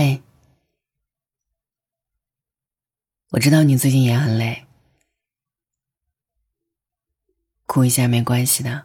[0.00, 0.22] 嘿，
[3.30, 4.64] 我知道你最近也很累，
[7.66, 8.84] 哭一下没关系的。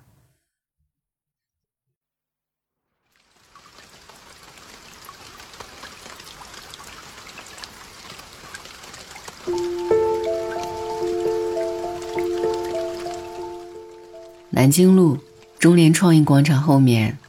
[14.50, 15.20] 南京路
[15.59, 17.20] 中联创意广场后面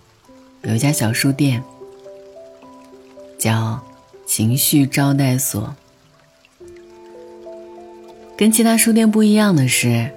[0.62, 1.62] 有一家小书店，
[3.45, 3.79] 叫
[4.25, 5.75] 情绪招待所。
[8.39, 10.11] 跟其他书店不一样的是，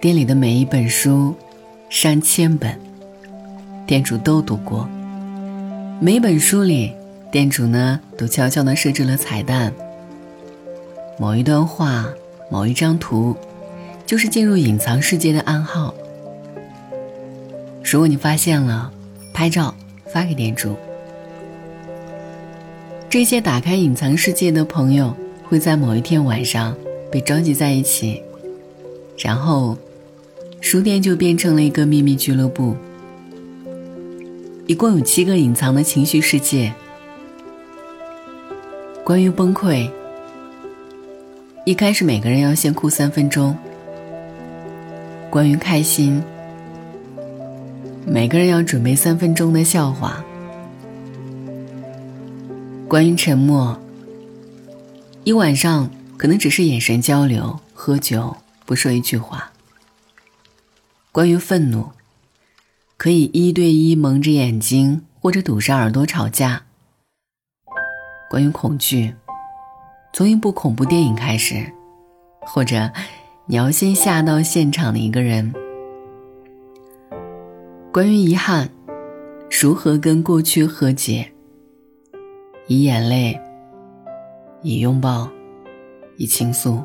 [0.00, 1.36] 店里的每一本书，
[1.88, 2.76] 上千本，
[3.86, 4.88] 店主都读过。
[6.00, 6.92] 每本书里，
[7.30, 9.72] 店主呢都悄悄地设置了彩蛋。
[11.20, 12.08] 某一段话，
[12.50, 13.36] 某一张图，
[14.04, 15.94] 就是进入隐藏世界的暗号。
[17.84, 18.92] 如果你发现了，
[19.32, 19.72] 拍照
[20.12, 20.76] 发给店主。
[23.12, 26.74] 这些打开隐藏世界的朋友会在某一天晚上
[27.10, 28.22] 被召集在一起，
[29.18, 29.76] 然后，
[30.62, 32.74] 书店就变成了一个秘密俱乐部。
[34.66, 36.72] 一共有七个隐藏的情绪世界。
[39.04, 39.90] 关于崩溃，
[41.66, 43.54] 一开始每个人要先哭三分钟。
[45.28, 46.22] 关于开心。
[48.06, 50.24] 每个人要准备三分钟的笑话。
[52.92, 53.80] 关于沉默，
[55.24, 59.50] 一晚上可能只是眼神交流、喝酒，不说一句话。
[61.10, 61.92] 关于愤怒，
[62.98, 66.64] 可以一对一蒙着眼睛或者堵上耳朵吵架。
[68.28, 69.14] 关于恐惧，
[70.12, 71.72] 从一部恐怖电影开始，
[72.42, 72.92] 或者
[73.46, 75.50] 你要先吓到现场的一个人。
[77.90, 78.68] 关于遗憾，
[79.62, 81.31] 如何跟过去和解？
[82.72, 83.38] 以眼泪，
[84.62, 85.28] 以拥抱，
[86.16, 86.82] 以倾诉。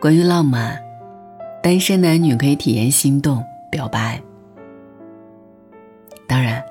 [0.00, 0.82] 关于浪漫，
[1.62, 4.18] 单身男女可以体验心动、表白。
[6.26, 6.64] 当然，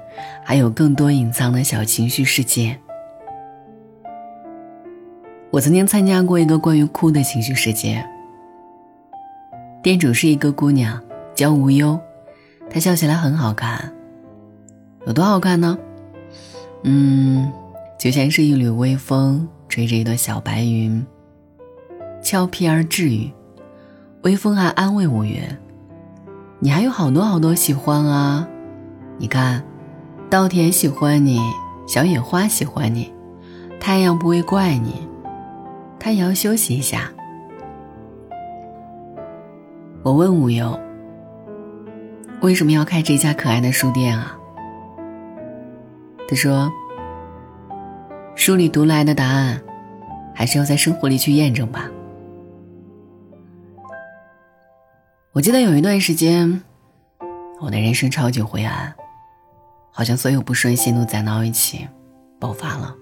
[0.43, 2.75] 还有更多隐藏的小情绪世界。
[5.51, 8.03] 我曾经参加过一个关于哭的情绪世界，
[9.83, 10.99] 店主是一个姑娘，
[11.35, 11.99] 叫无忧。
[12.71, 13.93] 她笑起来很好看，
[15.05, 15.77] 有多好看呢？
[16.83, 17.51] 嗯，
[17.97, 21.03] 就像是一缕微风吹着一朵小白云，
[22.21, 23.31] 俏皮而治愈。
[24.23, 25.57] 微风还安慰无言
[26.59, 28.47] ：“你还有好多好多喜欢啊！
[29.17, 29.63] 你看，
[30.29, 31.39] 稻田喜欢你，
[31.87, 33.11] 小野花喜欢你，
[33.79, 35.07] 太阳不会怪你，
[35.99, 37.11] 它也要休息一下。”
[40.03, 40.77] 我问无忧。
[42.41, 44.37] 为什么要开这家可爱的书店啊？
[46.27, 46.71] 他说
[48.35, 49.61] ：“书里读来的答案，
[50.33, 51.89] 还是要在生活里去验证吧。”
[55.33, 56.63] 我记得有一段时间，
[57.59, 58.93] 我的人生超级灰暗，
[59.91, 61.87] 好像所有不顺心都攒到一起，
[62.39, 62.95] 爆发了。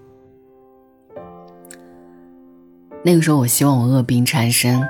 [3.04, 4.88] 那个时候，我希望我恶病缠身，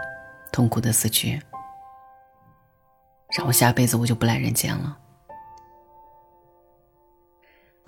[0.52, 1.42] 痛苦的死去。
[3.38, 4.98] 让我下辈子我就不来人间了。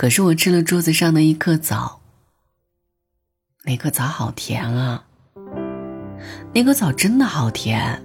[0.04, 2.02] 可是我吃了桌子上的一颗枣，
[3.64, 5.06] 那颗枣好甜啊！
[6.54, 8.04] 那颗枣真的好甜。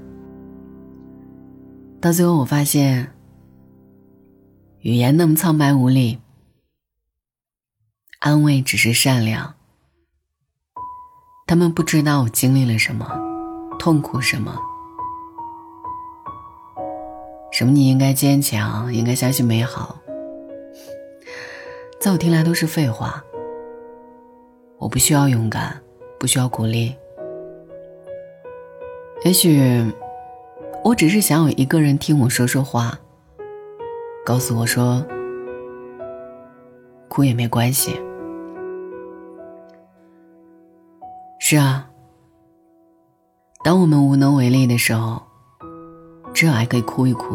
[2.01, 3.13] 到最后我发现，
[4.83, 6.21] 语言那么苍白无力，
[8.21, 9.57] 安慰只是善良。
[11.49, 13.11] 他们不知道我经历了什么，
[13.77, 14.57] 痛苦什么。
[17.51, 17.73] 什么？
[17.73, 19.98] 你应该坚强，应该相信美好。
[22.01, 23.23] 在我听来都是废话。
[24.79, 25.77] 我不需要勇敢，
[26.19, 26.95] 不需要鼓励。
[29.25, 29.85] 也许，
[30.85, 32.97] 我只是想有一个人听我说说话，
[34.25, 35.05] 告诉我说，
[37.09, 38.01] 哭也没关系。
[41.41, 41.91] 是啊，
[43.65, 45.21] 当我们无能为力的时候。
[46.35, 47.35] 至少还可以哭一哭，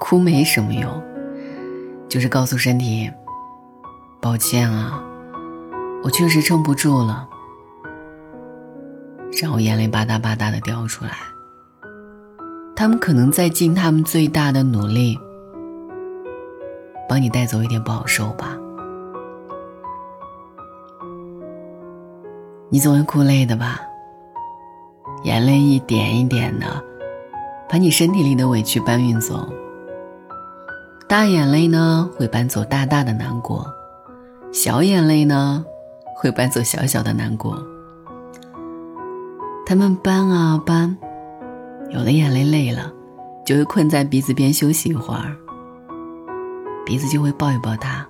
[0.00, 0.88] 哭没什么用，
[2.14, 3.10] 就是告诉身体，
[4.22, 5.02] 抱歉啊，
[6.04, 7.28] 我确实撑不住了，
[9.42, 11.10] 然后眼泪吧嗒吧嗒的掉出来。
[12.76, 15.18] 他们可能在尽他们最大的努力，
[17.08, 18.56] 帮你带走一点不好受吧。
[22.68, 23.80] 你总会哭累的吧？
[25.24, 26.66] 眼泪一点一点的。
[27.68, 29.48] 把你身体里的委屈搬运走，
[31.06, 33.64] 大眼泪呢会搬走大大的难过，
[34.52, 35.64] 小眼泪呢，
[36.16, 37.56] 会搬走小小的难过。
[39.64, 40.96] 他们搬啊搬，
[41.90, 42.92] 有的眼泪累了，
[43.44, 45.36] 就会困在鼻子边休息一会儿，
[46.84, 48.04] 鼻子就会抱一抱他，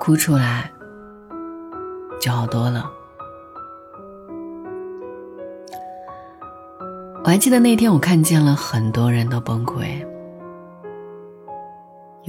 [0.00, 0.70] 哭出来
[2.20, 2.90] 就好多了。
[7.22, 10.02] 我还记得那天，我看见了很多人都崩溃。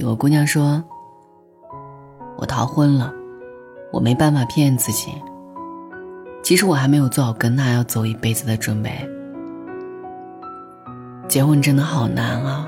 [0.00, 0.82] 有个姑娘说
[2.38, 3.12] ：“我逃婚了，
[3.92, 5.12] 我没办法骗自己。”
[6.42, 8.90] 其实我还没有做好跟他要走一辈子的准备。
[11.28, 12.66] 结婚真的好难啊！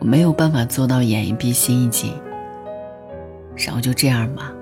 [0.00, 2.12] 我没有办法做到演一闭心一紧，
[3.56, 4.52] 然后就这样吧。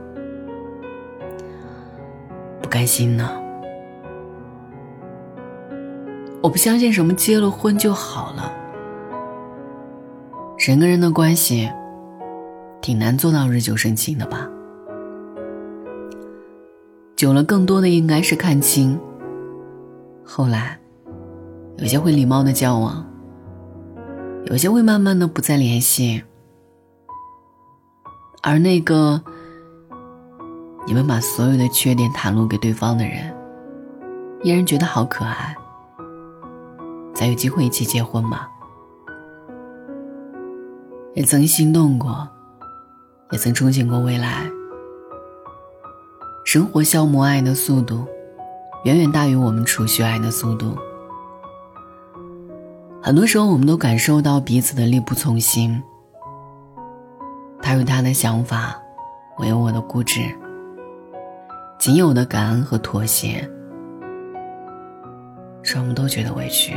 [2.63, 3.29] 不甘心呢。
[6.41, 8.53] 我不相信什么结了婚就好了。
[10.61, 11.73] 人跟人的关系，
[12.83, 14.47] 挺难做到日久生情的吧。
[17.17, 19.01] 久了，更多的应该是看清。
[20.23, 20.79] 后来，
[21.79, 23.07] 有些会礼貌的交往，
[24.45, 26.23] 有些会慢慢的不再联系，
[28.43, 29.23] 而那个
[30.87, 33.35] 你们把所有的缺点袒露给对方的人，
[34.43, 35.57] 依然觉得好可爱，
[37.15, 38.47] 才有机会一起结婚嘛。
[41.13, 42.29] 也曾心动过，
[43.33, 44.49] 也曾憧憬过未来。
[46.45, 48.07] 生活消磨爱的速度，
[48.85, 50.77] 远远大于我们储蓄爱的速度。
[53.03, 55.83] 很多时候，我们都感受到彼此的力不从心。
[57.61, 58.81] 他有他的想法，
[59.37, 60.21] 我有我的固执。
[61.79, 63.49] 仅有的感恩和妥协，
[65.63, 66.75] 让我们都觉得委屈。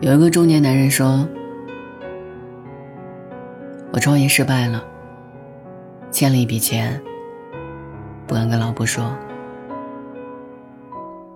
[0.00, 1.28] 有一个中年男人说
[3.92, 4.82] ：“我创业失败了。”
[6.10, 6.98] 欠了一笔钱，
[8.26, 9.14] 不敢跟老婆说。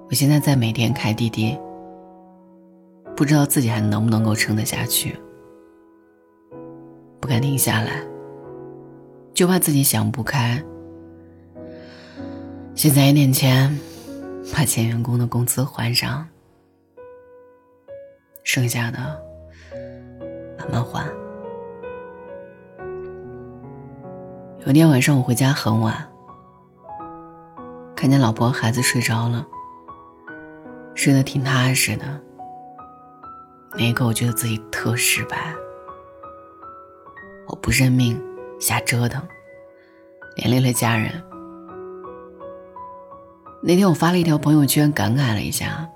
[0.09, 1.55] 我现在在每天开滴滴，
[3.15, 5.15] 不知道自己还能不能够撑得下去。
[7.21, 8.03] 不敢停下来，
[9.35, 10.63] 就怕自己想不开。
[12.75, 13.79] 现在一点钱，
[14.55, 16.27] 把前员工的工资还上，
[18.45, 18.99] 剩下的
[20.59, 21.05] 慢慢还。
[24.67, 25.95] 有天晚上我回家很晚，
[27.97, 29.45] 看见老婆孩子睡着了，
[30.95, 32.05] 睡得挺踏实的。
[33.73, 35.55] 那一刻我觉得自己特失败，
[37.49, 38.23] 我不认命，
[38.61, 39.21] 瞎折腾，
[40.37, 41.11] 连累了家人。
[43.63, 45.89] 那天我发了一条朋友圈，感慨了一下。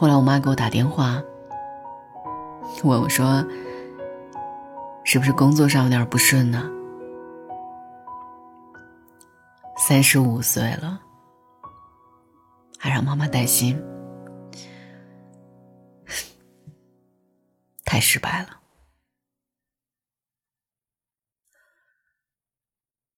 [0.00, 1.22] 后来我妈给我打电话，
[2.84, 3.46] 问我说。
[5.04, 6.70] 是不是工作上有点不顺呢？
[9.76, 11.02] 三十五岁了，
[12.78, 13.78] 还让妈妈担心，
[17.84, 18.58] 太失败了。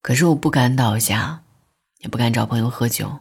[0.00, 1.44] 可是我不敢倒下，
[1.98, 3.20] 也不敢找朋友喝酒，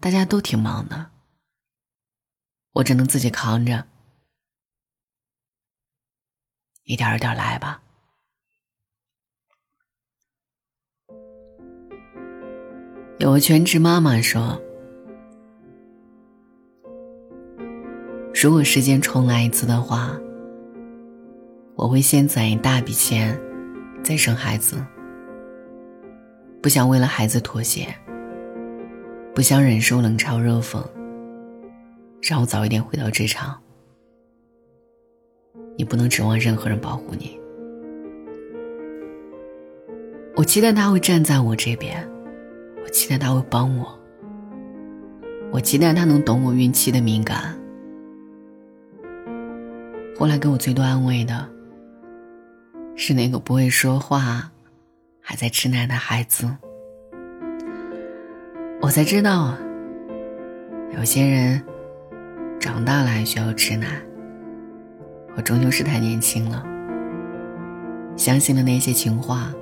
[0.00, 1.10] 大家都挺忙的，
[2.74, 3.86] 我只能自己扛着。
[6.84, 7.80] 一点一点来吧。
[13.18, 14.60] 有个全职妈妈说
[18.34, 20.18] ：“如果时间重来一次的话，
[21.76, 23.40] 我会先攒一大笔钱，
[24.02, 24.84] 再生孩子。
[26.60, 27.94] 不想为了孩子妥协，
[29.34, 30.84] 不想忍受冷嘲热讽，
[32.26, 33.60] 让我早一点回到职场。”
[35.76, 37.38] 你不能指望任何人保护你。
[40.36, 42.08] 我期待他会站在我这边，
[42.82, 43.98] 我期待他会帮我，
[45.52, 47.58] 我期待他能懂我孕期的敏感。
[50.16, 51.48] 后来给我最多安慰的，
[52.94, 54.50] 是那个不会说话，
[55.20, 56.48] 还在吃奶的孩子。
[58.80, 59.56] 我才知道，
[60.96, 61.60] 有些人
[62.64, 64.02] 长大了还需要吃奶。
[65.36, 66.64] 我终究是太年轻了，
[68.16, 69.52] 相信了那些情话，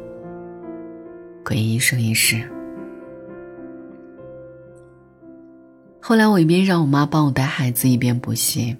[1.42, 2.48] 可以一生一世。
[6.00, 8.76] 后来我一边让我妈帮我带孩子，一边补习。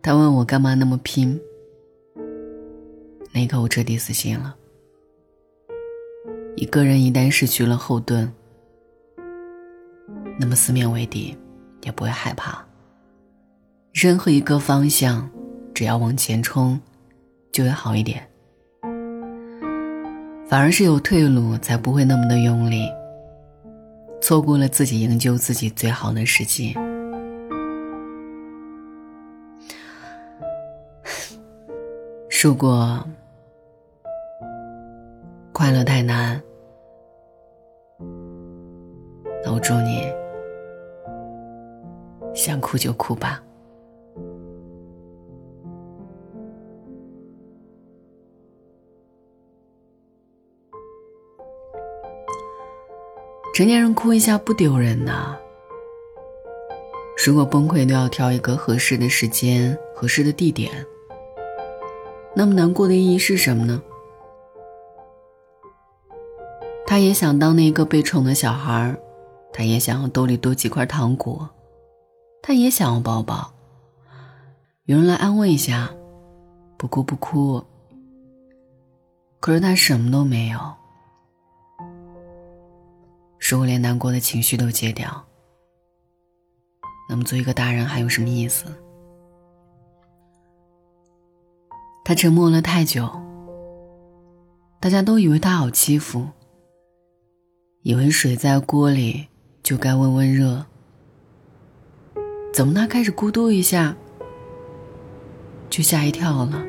[0.00, 1.36] 她问我干嘛那么拼。
[3.32, 4.54] 那一刻我彻底死心了。
[6.54, 8.32] 一个人一旦失去了后盾，
[10.38, 11.36] 那么四面为敌，
[11.82, 12.64] 也不会害怕。
[13.92, 15.28] 任何一个方向，
[15.74, 16.80] 只要往前冲，
[17.50, 18.24] 就会好一点。
[20.48, 22.88] 反而是有退路，才不会那么的用力，
[24.20, 26.74] 错过了自己营救自己最好的时机。
[32.42, 33.04] 如果
[35.52, 36.40] 快乐太难，
[39.44, 40.04] 那我祝你
[42.34, 43.42] 想哭就哭吧。
[53.60, 55.36] 成年人哭一下不丢人呐。
[57.26, 60.72] 如果崩溃都要挑一个合适的时间、合适的地点，
[62.34, 63.82] 那么难过的意义是什么呢？
[66.86, 68.96] 他也想当那个被宠的小孩，
[69.52, 71.46] 他也想要兜里多几块糖果，
[72.40, 73.52] 他也想要抱抱，
[74.86, 75.90] 有人来安慰一下，
[76.78, 77.62] 不哭不哭。
[79.38, 80.58] 可是他什么都没有。
[83.40, 85.26] 如果连难过的情绪都戒掉，
[87.08, 88.66] 那么做一个大人还有什么意思？
[92.04, 93.10] 他沉默了太久，
[94.78, 96.28] 大家都以为他好欺负，
[97.82, 99.26] 以为水在锅里
[99.62, 100.64] 就该温温热。
[102.52, 103.96] 怎么他开始咕嘟一下，
[105.68, 106.62] 就吓一跳了？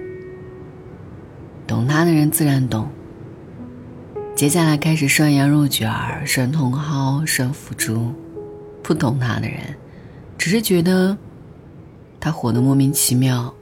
[1.67, 2.89] 懂他的人自然懂。
[4.35, 8.11] 接下来开始涮羊肉卷儿、涮茼蒿、涮腐竹，
[8.81, 9.59] 不懂他的人，
[10.35, 11.15] 只是觉得
[12.19, 13.53] 他火得莫名其妙，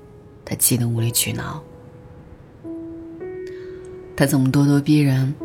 [0.46, 1.62] 他气得无理取闹。
[4.16, 5.36] 他怎么咄咄逼人，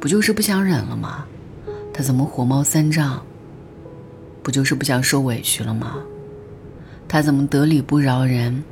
[0.00, 1.26] 不就是不想忍了吗？
[1.94, 3.24] 他怎么火冒三丈，
[4.42, 5.98] 不就是不想受委屈了吗？
[7.06, 8.64] 他怎么得理不饶人，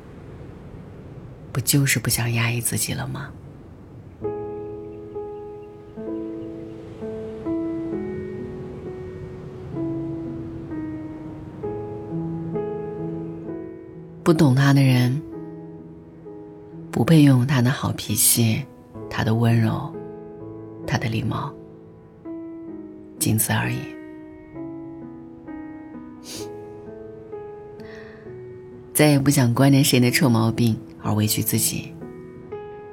[1.53, 3.29] 不就是不想压抑自己了吗？
[14.31, 15.21] 不懂他的人，
[16.93, 18.65] 不配拥有他的好脾气，
[19.11, 19.93] 他的温柔，
[20.87, 21.53] 他的礼貌，
[23.19, 23.79] 仅此而已。
[28.95, 31.93] 再也不想惯着谁的臭毛病而委屈自己，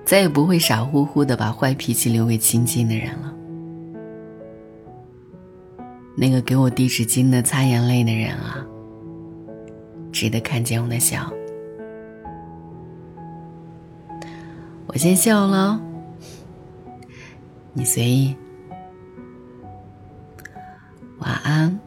[0.03, 3.31] 再也不会傻乎乎的把坏脾气留给亲近的人了。
[6.15, 8.65] 那个给我递纸巾的、擦眼泪的人啊！
[10.19, 11.31] 值得看见我的笑。
[14.87, 15.79] 我先笑了，
[17.71, 18.35] 你随意。
[21.19, 21.79] 晚安。